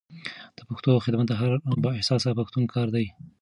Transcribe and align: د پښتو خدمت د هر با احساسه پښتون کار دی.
د 0.57 0.59
پښتو 0.67 0.91
خدمت 1.05 1.25
د 1.29 1.33
هر 1.39 1.51
با 1.83 1.89
احساسه 1.97 2.29
پښتون 2.39 2.63
کار 2.73 2.87
دی. 2.95 3.05